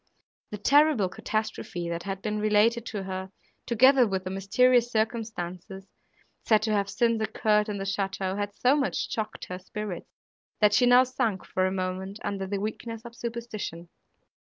[0.49, 3.31] The terrible catastrophe that had been related to her,
[3.67, 5.85] together with the mysterious circumstances
[6.43, 10.09] said to have since occurred in the château, had so much shocked her spirits,
[10.59, 13.89] that she now sunk for a moment under the weakness of superstition.